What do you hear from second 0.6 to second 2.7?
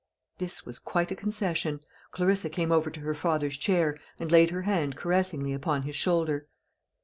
was quite a concession. Clarissa